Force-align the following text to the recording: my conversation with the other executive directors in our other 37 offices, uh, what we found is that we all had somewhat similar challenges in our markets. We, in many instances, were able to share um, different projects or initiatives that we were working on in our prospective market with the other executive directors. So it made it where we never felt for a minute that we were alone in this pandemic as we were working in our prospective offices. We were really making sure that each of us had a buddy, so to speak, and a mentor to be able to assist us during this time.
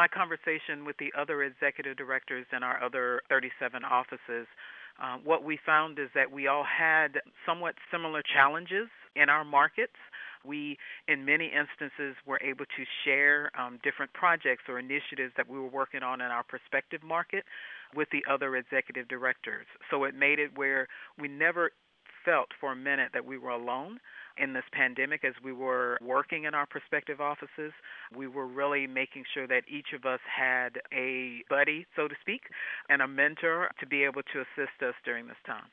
my 0.00 0.08
conversation 0.08 0.86
with 0.86 0.96
the 0.96 1.12
other 1.12 1.42
executive 1.42 1.94
directors 1.94 2.46
in 2.56 2.62
our 2.62 2.82
other 2.82 3.20
37 3.28 3.84
offices, 3.84 4.46
uh, 4.96 5.18
what 5.22 5.44
we 5.44 5.58
found 5.66 5.98
is 5.98 6.08
that 6.14 6.32
we 6.32 6.46
all 6.46 6.64
had 6.64 7.20
somewhat 7.44 7.74
similar 7.92 8.22
challenges 8.34 8.88
in 9.14 9.28
our 9.28 9.44
markets. 9.44 9.92
We, 10.42 10.78
in 11.06 11.26
many 11.26 11.52
instances, 11.52 12.16
were 12.26 12.40
able 12.40 12.64
to 12.64 12.82
share 13.04 13.50
um, 13.60 13.78
different 13.84 14.10
projects 14.14 14.62
or 14.70 14.78
initiatives 14.78 15.34
that 15.36 15.46
we 15.46 15.58
were 15.58 15.68
working 15.68 16.02
on 16.02 16.22
in 16.22 16.28
our 16.28 16.44
prospective 16.44 17.02
market 17.02 17.44
with 17.94 18.08
the 18.10 18.24
other 18.24 18.56
executive 18.56 19.06
directors. 19.06 19.66
So 19.90 20.04
it 20.04 20.14
made 20.14 20.38
it 20.38 20.56
where 20.56 20.88
we 21.20 21.28
never 21.28 21.72
felt 22.24 22.48
for 22.60 22.72
a 22.72 22.76
minute 22.76 23.10
that 23.12 23.24
we 23.24 23.38
were 23.38 23.50
alone 23.50 23.98
in 24.36 24.52
this 24.52 24.64
pandemic 24.72 25.24
as 25.24 25.34
we 25.44 25.52
were 25.52 25.98
working 26.00 26.44
in 26.44 26.54
our 26.54 26.66
prospective 26.66 27.20
offices. 27.20 27.72
We 28.16 28.26
were 28.26 28.46
really 28.46 28.86
making 28.86 29.24
sure 29.34 29.46
that 29.46 29.62
each 29.68 29.88
of 29.94 30.04
us 30.04 30.20
had 30.24 30.80
a 30.92 31.42
buddy, 31.48 31.86
so 31.96 32.08
to 32.08 32.14
speak, 32.20 32.42
and 32.88 33.02
a 33.02 33.08
mentor 33.08 33.70
to 33.80 33.86
be 33.86 34.04
able 34.04 34.22
to 34.32 34.40
assist 34.40 34.82
us 34.82 34.94
during 35.04 35.26
this 35.26 35.36
time. 35.46 35.66